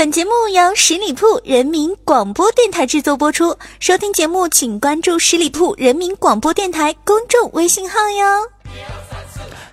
[0.00, 3.54] 本节目由十里铺人民广播电台制作播出。
[3.80, 8.48] 收听节目，请关注十里铺人民广播电台公众微信号哟。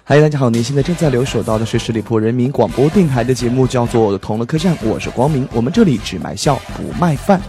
[0.04, 5.48] 嗨，大家好，您现在正在留守到的是十里铺人民广播电台的节目，叫做《同乐客栈》，我是光明。
[5.54, 7.42] 我们这里只卖笑不卖饭。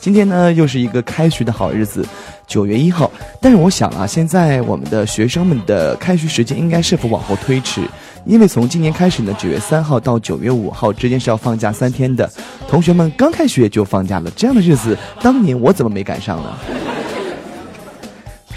[0.00, 2.04] 今天呢，又是一个开学的好日子，
[2.48, 3.08] 九月一号。
[3.40, 7.82] 但是我想啊，现在我们的学生们的开学时间应该是否往后推迟？
[8.24, 12.28] 因为从今年开始呢，九月三号到九月五号之间是要放假三天的。
[12.68, 16.50] 同学们刚开学就放假了，这样的日子，当年我怎么没赶上呢？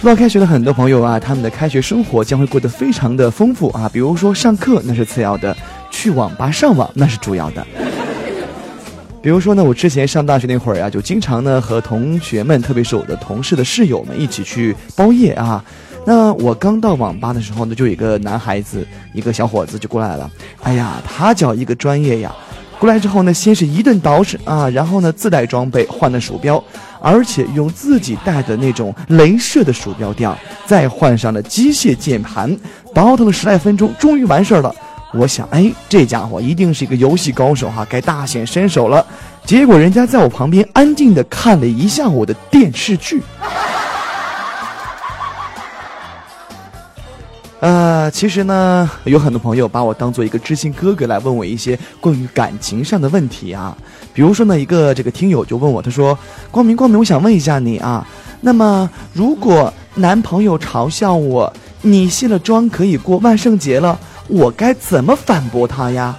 [0.02, 3.88] 说到开学的很多朋友啊，他们的开学生活将会过得非常的丰富啊。
[3.94, 5.56] 比如说上课那是次要的，
[5.92, 7.66] 去网吧上网那是主要的。
[9.22, 15.64] 比如说呢，我之前上大学那会儿呀，就经常呢和同学们，特别是我的同事的室友们一起去包夜啊。
[16.08, 20.30] 那我刚到网吧的时候呢，就有一个男孩子，一个小伙子就过来了。
[20.64, 22.36] 哎呀，他叫一个专业呀！
[22.80, 26.62] 过来之后呢，先是一顿捯饬啊，然后呢自带装备换了鼠标，
[27.00, 32.58] 而且用自己带的那种镭射的鼠标垫，再换上了机械键盘，
[32.92, 34.76] 倒腾了十来分钟，终于完事儿了。
[35.14, 39.06] 我想，哎，这家伙一定是一个游戏高手哈，该大显身手了。
[39.46, 43.22] 结果人家在我旁边安静的看了一下午的电视剧。
[47.60, 53.78] 呃，其实呢，有很多朋友把我当做一个知心哥哥来问我一些关于感情上的问题啊。
[54.14, 56.18] 比如说呢，一个这个听友就问我，他说
[56.50, 58.04] ：“光明，光明，我想问一下你啊，
[58.40, 64.00] 那么如果男朋友嘲笑我，你卸了妆可以过万圣节了，
[64.32, 66.18] 我该怎么反驳他呀？”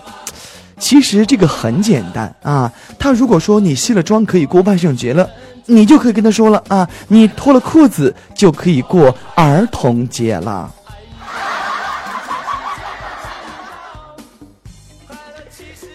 [0.79, 5.29] 其实这个很简单啊，他如果说你卸了妆可以过万圣节了，
[5.67, 10.69] 你就可以跟他说了啊，你脱了裤子就可以过儿童节了。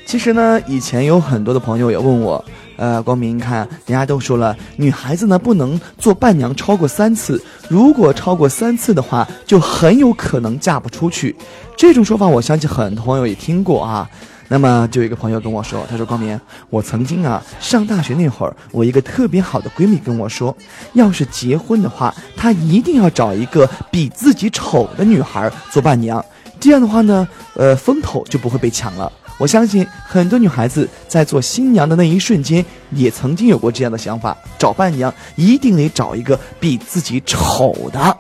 [0.06, 2.44] 其实呢，以前有很多的朋友也问我，
[2.78, 11.36] 呃，光明，看人家都说了，女孩子呢不能做伴娘超过三次，如果超过三次的话，就很有可能嫁不出去。
[11.76, 14.10] 这种说法，我相信很多朋友也听过啊。
[14.50, 16.40] 那么就有一个朋友跟我说，他说光明，
[16.70, 20.56] 我曾经啊上大学那会儿，我一个特别好的闺蜜跟我说，
[20.94, 26.24] 要是结婚的话，她一定要找一个比自己丑的女孩做伴娘，
[26.62, 29.12] 这样的话呢，呃，风头就不会被抢了。
[29.38, 38.18] 我相信很多女孩子在做新娘的那一瞬间，也曾经有过这样的想法：找伴娘一定得找一个比自己丑的。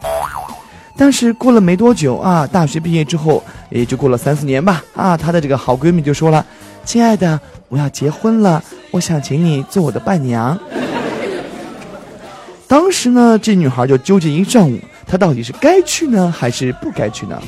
[0.96, 6.44] 但是过了没多久啊，大学毕业之后，也就过了三四年吧啊，她的这个好闺蜜就说了
[6.84, 7.40] ：“亲爱的，
[7.70, 10.58] 我要结婚了，我想请你做我的伴娘。”
[12.68, 17.40] 当时呢，这女孩就纠结一上午，她到底是该去呢，还是不该去呢？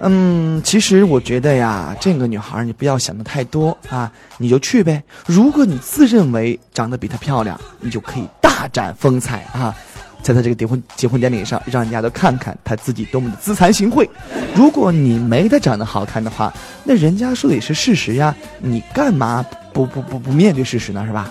[0.00, 5.02] 嗯，其实我觉得呀，这个女孩你不要想的太多啊，你就去呗。
[5.24, 9.74] 如果你自认为长得比她漂亮，你就可以大展风采啊，
[10.22, 14.06] 在她这个结婚结婚典礼上，让人家都看看她自己多么的自惭形秽。
[14.54, 16.52] 如果你没她长得好看的话，
[16.82, 21.06] 那人家说的也是事实呀，你干嘛不不不不面对事实呢？
[21.06, 21.30] 是吧？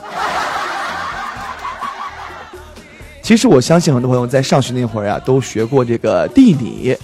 [3.21, 6.97] 其实我相信很多朋友在上学那会儿呀，都学过这个地理。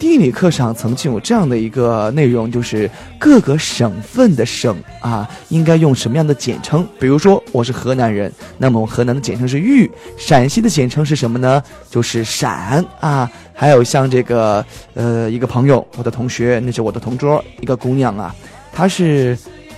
[0.00, 6.84] 地理课上曾经有这样的一个内容，就是各个省份的省啊，应该用什么样的简称？
[6.98, 11.62] 比如说我是河南人，那么我河南的简称是豫；陕西的简称是什么呢？
[11.90, 13.30] 就是陕啊。
[13.52, 18.34] 还有像这个呃，一个朋友，我的同学，那是我的同桌，一个姑娘啊，
[18.72, 19.36] 她是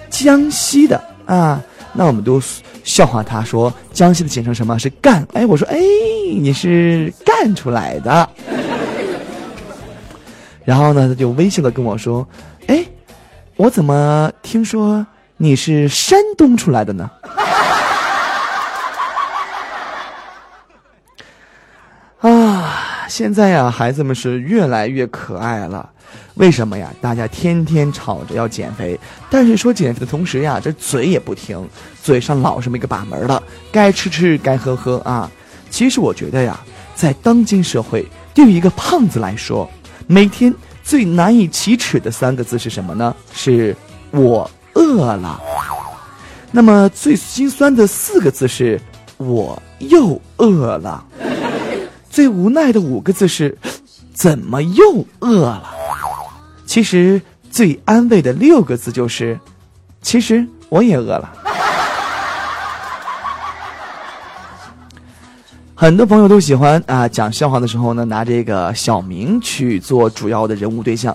[0.08, 1.60] 江西的啊。
[1.92, 2.40] 那我们都
[2.84, 5.26] 笑话她说，江西的简称什么是赣？
[5.32, 5.76] 哎，我说哎，
[6.38, 8.30] 你是赣出来的。
[10.64, 12.26] 然后呢，他就微笑的跟我说
[12.68, 12.84] ：“哎，
[13.56, 15.06] 我怎么听说
[15.36, 17.10] 你是山东出来的呢？”
[22.22, 25.90] 啊，现在呀，孩子们是越来越可爱了。
[26.34, 26.88] 为什么呀？
[27.00, 31.68] 大家天天吵着要减肥，但是说减肥的同时呀，这嘴也不停，
[32.02, 35.30] 嘴上老是没个把门的，该吃吃，该喝喝啊。
[35.68, 36.58] 其实我觉得呀，
[36.94, 39.68] 在当今社会，对于一个胖子来说，
[40.12, 40.54] 每天
[40.84, 43.16] 最难以启齿的三个字是什么呢？
[43.32, 43.74] 是
[44.10, 45.40] 我饿了。
[46.50, 48.78] 那么最心酸的四个字是
[49.16, 51.02] 我又饿了。
[52.10, 53.56] 最无奈的五个字是
[54.12, 55.64] 怎么又饿了？
[56.66, 59.40] 其实最安慰的六个字就是
[60.02, 61.32] 其实我也饿了。
[65.82, 71.12] 很多朋友都喜欢啊讲笑话的时候呢，拿这个小明去做主要的人物对象。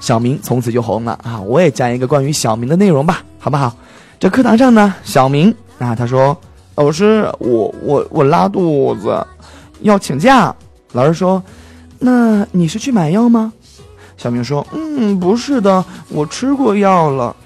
[0.00, 1.40] 小明从此就红了啊！
[1.40, 3.72] 我也讲一个关于小明的内容吧，好不好？
[4.18, 6.36] 这课堂上呢，小明啊，他说
[6.74, 9.24] ：“老师，我我我拉肚子，
[9.82, 10.52] 要请假。”
[10.94, 11.40] 老师说
[12.00, 13.52] ：“那你是去买药吗？”
[14.18, 17.36] 小明说：“嗯，不是的，我吃过药了。”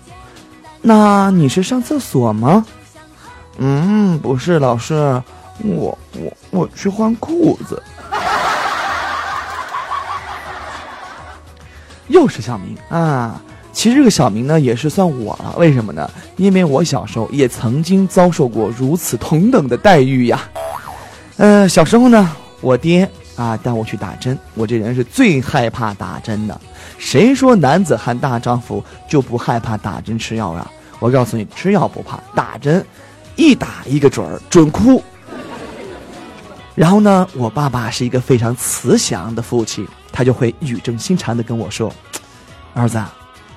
[0.80, 2.64] 那你是上厕所吗？
[3.58, 5.22] 嗯，不是，老师，
[5.58, 7.82] 我我我去换裤子。
[12.08, 13.40] 又是小明啊！
[13.72, 15.54] 其实这个小明呢，也是算我了。
[15.56, 16.10] 为什么呢？
[16.36, 20.42] 因为我小时候也曾经遭受过如此同等的待遇呀。
[21.38, 24.38] 呃，小时候呢，我爹啊带我去打针。
[24.54, 26.60] 我这人是最害怕打针的。
[26.98, 30.70] 谁说男子汉大丈夫就不害怕打针吃药啊？
[30.98, 32.84] 我告诉你，吃药不怕，打针
[33.36, 35.02] 一打一个准儿，准哭。
[36.74, 39.86] 然后呢，我爸爸是一个非常慈祥的父亲。
[40.14, 41.90] 他就会语重心长的跟我说
[42.74, 43.02] ：“儿子，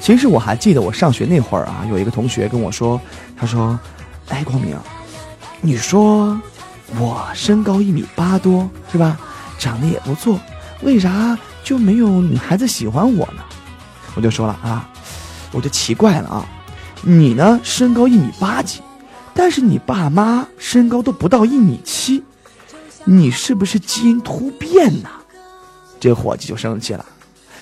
[0.00, 2.98] 其实我还记得我上学那会儿啊，有一个同学跟我说，
[3.36, 3.78] 他说
[4.30, 4.74] ：“哎，光明，
[5.60, 6.40] 你说
[6.98, 9.18] 我身高一米八多是吧？
[9.58, 10.40] 长得也不错，
[10.80, 13.42] 为啥就没有女孩子喜欢我呢？”
[14.16, 14.88] 我就说了啊，
[15.52, 16.46] 我就奇怪了啊，
[17.02, 18.80] 你呢身高一米八几，
[19.38, 22.20] 但是你爸妈身高都不到一米七，
[23.04, 25.08] 你是不是基因突变呢？
[26.00, 27.06] 这伙计就生气了，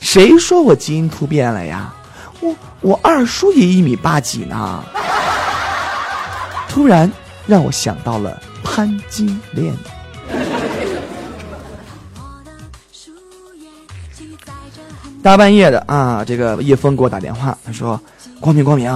[0.01, 1.95] 谁说我基因突变了呀？
[2.41, 4.83] 我我二叔也一米八几呢，
[6.67, 7.13] 突然
[7.47, 9.77] 让我想到了潘金莲。
[15.23, 18.01] 大半夜的啊，这个叶枫给我打电话，他说
[18.41, 18.91] ：“光明光明，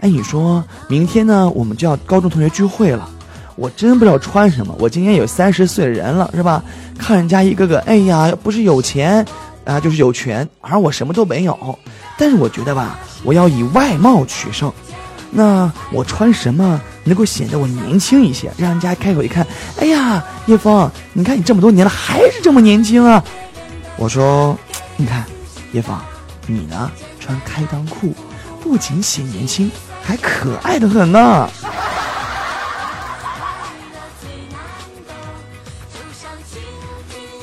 [0.00, 3.08] 哎，你说明天呢，我们就要高中同学聚会了，
[3.56, 4.74] 我真不知道穿什么。
[4.78, 6.62] 我今年有三十岁的人了，是吧？
[6.98, 9.24] 看人家一个个，哎呀，不是有钱
[9.64, 11.78] 啊，就是有权，而我什么都没有。”
[12.16, 14.72] 但是我觉得吧，我要以外貌取胜。
[15.30, 19.46] 那我穿什么能够显得我年轻一些，让人家开口一看，
[19.78, 23.22] 哎呀，叶枫，你看你这么多年了还是这么年轻啊！
[23.96, 24.56] 我说，
[24.96, 25.24] 你看，
[25.72, 25.94] 叶枫，
[26.46, 26.90] 你呢
[27.20, 28.14] 穿开裆裤，
[28.62, 29.70] 不仅显年轻，
[30.08, 31.46] 还可爱的很呢。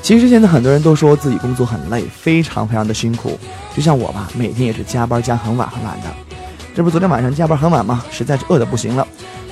[0.01, 3.37] 其实现在很多人都说自己工作很累，非常非常的辛苦。
[3.75, 6.09] 就像我吧，每天也是加班加很晚很晚的。
[6.75, 8.03] 这不昨天晚上加班很晚吗？
[8.09, 9.07] 实在是饿的不行了。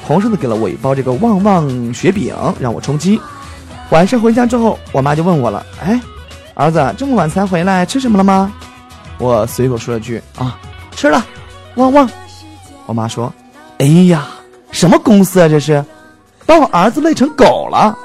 [0.08, 3.22] 同事呢给了我一包这个旺旺雪饼，让我充饥。
[3.92, 6.02] 晚上回家之后，我妈就问我了：“哎，
[6.56, 8.52] 儿子这么晚才回来，吃什么了吗？”
[9.20, 10.58] 我随口说了句：“啊，
[10.96, 11.24] 吃了，
[11.76, 12.10] 旺旺。”
[12.86, 13.34] 我妈说
[13.80, 14.28] ：“哎呀，
[14.72, 15.84] 什么公司啊这是，
[16.46, 17.98] 把我儿子累成狗了。”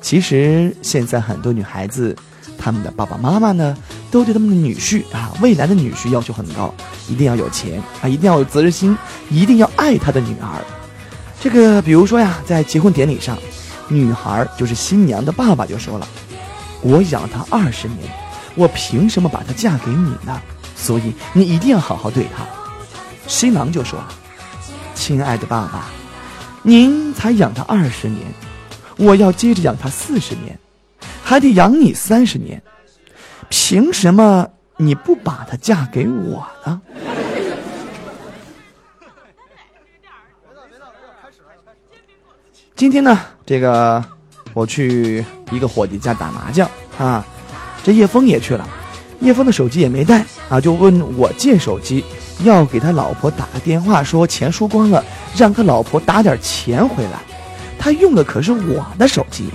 [0.00, 2.16] 其实现在很多女孩子，
[2.58, 3.76] 她们的爸爸妈妈呢，
[4.10, 6.72] 都对他们的女婿啊，未来的女婿要求很高，
[7.08, 8.96] 一定要有钱啊，一定要有责任心，
[9.28, 10.64] 一定要爱他的女儿。
[11.40, 13.36] 这个比如说呀，在结婚典礼上，
[13.88, 16.08] 女孩就是新娘的爸爸就说了
[16.80, 18.10] ：“我养她二十年，
[18.58, 20.42] 我凭什么把她嫁给你呢？
[20.74, 22.44] 所以你一定要好好对她。”
[23.26, 24.02] 新郎就说
[24.94, 25.86] ：“亲爱的爸爸，
[26.62, 28.26] 您才养她二十年。”
[28.98, 30.58] 我要接着养她四十年，
[31.22, 32.60] 还得养你三十年，
[33.48, 36.82] 凭什么你不把她嫁给我呢？
[42.74, 44.04] 今天呢，这个
[44.52, 47.24] 我去一个伙计家打麻将啊，
[47.82, 48.68] 这叶枫也去了，
[49.20, 52.04] 叶枫的手机也没带啊，就问我借手机，
[52.44, 55.02] 要给他老婆打个电话，说钱输光了，
[55.36, 57.20] 让他老婆打点钱回来。
[57.78, 59.52] 他用的可是我的手机呀，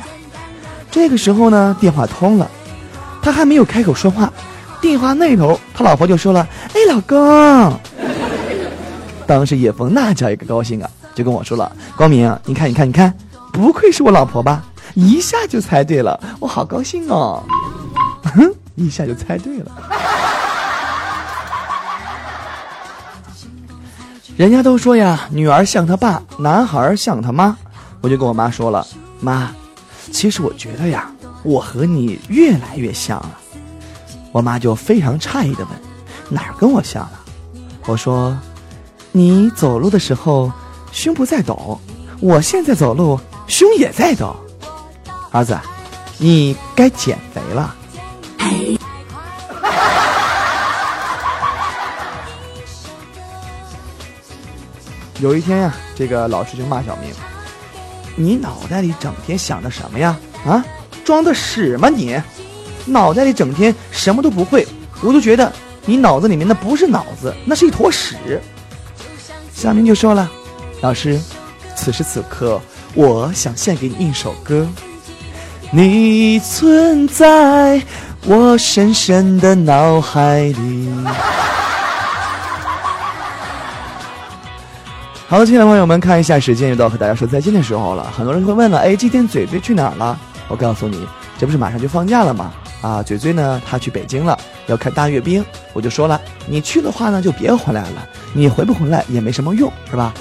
[0.90, 2.50] 这个时候呢，电话通了，
[3.22, 4.32] 他还没有开口说话，
[4.82, 7.80] 电话那头他老婆就说了：“哎，老公。”
[9.28, 13.14] 当时叶枫那叫一个高兴啊，就跟我说了：“光明，你看，你看，你看，
[13.52, 14.64] 不愧是我老婆吧？
[14.96, 17.44] 一下就猜对了，我好高兴哦！
[18.34, 19.72] 哼， 一下就猜对了。
[24.36, 27.56] 人家都说呀，女儿像他爸，男孩像他妈。
[28.02, 28.86] 我就跟我妈说了，
[29.22, 29.52] 妈，
[30.12, 31.10] 其实我觉得呀。”
[31.44, 33.38] 我和你越来越像了，
[34.32, 35.82] 我妈就非常诧异的问
[36.32, 37.20] ：“哪儿跟我像了？”
[37.86, 38.38] 我说
[39.12, 40.50] ：“你走路的时候
[40.94, 41.78] 胸不在抖，
[42.22, 44.34] 我现在走路胸也在抖。”
[45.32, 45.60] 儿子，
[46.18, 47.76] 你该减肥了。
[55.20, 57.14] 有一天呀，这个老师就骂小明
[58.16, 60.18] ：“你脑袋里整天想的什么呀？
[60.46, 60.66] 啊？”
[61.06, 62.22] 装的屎吗你？
[62.86, 64.68] 脑袋里整天什么都不会，
[65.02, 65.50] 我就觉得
[65.86, 68.42] 你脑子里面那不是脑子，那是一坨屎。
[69.54, 70.30] 小明就说了
[70.82, 71.18] ：“老师，
[71.76, 72.62] 此时此刻，
[72.94, 74.68] 我想献给你一首歌。
[75.72, 77.82] 你存在
[78.26, 80.90] 我深深的脑海里。”
[85.28, 88.12] 好了，亲爱的朋友们，看一下时间，又到和大家说再见的时候了。
[88.16, 91.08] 很多人会问了：“哎，今天嘴嘴去哪儿了？”我告诉你，
[91.40, 92.52] 这不是马上就放假了吗？
[92.82, 94.38] 啊，嘴嘴呢，他去北京了，
[94.68, 95.44] 要看大阅兵。
[95.74, 98.08] 我就说了，你去的话呢，就别回来了。
[98.32, 100.14] 你回不回来也没什么用，是吧？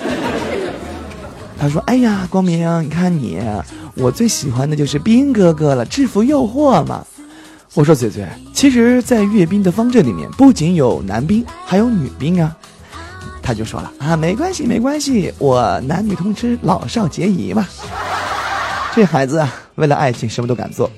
[1.58, 3.38] 他说：“哎呀，光明，你看你，
[3.94, 7.04] 我最喜欢的就是兵哥哥了，制服诱惑嘛。”
[7.74, 12.54] 我说：“嘴嘴，其实，在阅兵的方阵里面，不仅有男兵，还有女兵啊。”
[13.42, 17.66] 他就说了：“啊，没关系，没关系，我男女通吃，老少皆宜嘛。”
[18.94, 20.90] 这孩子啊，为了爱情什么都敢做。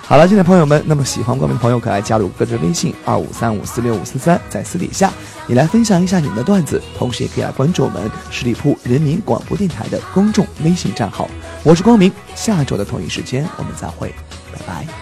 [0.00, 5.12] 好了，亲爱的朋友们，那么喜欢光明的朋友可来加入各自微信二五三五四六五四三，在私底下
[5.46, 11.28] 你来分享一下你们的段子，同时也可以来关注我们十里铺人民广播电台的公众微信账号。
[11.62, 14.14] 我是光明，下周的同一时间我们再会，
[14.50, 15.01] 拜拜。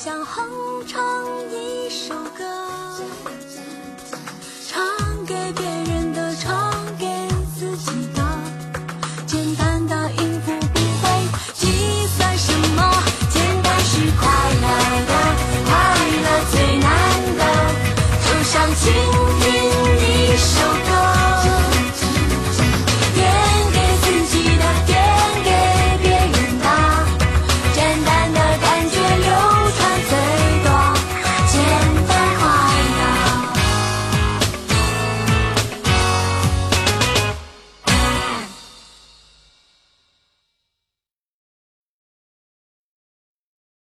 [0.00, 0.48] 想哼
[0.86, 1.02] 唱
[1.50, 2.57] 一首歌。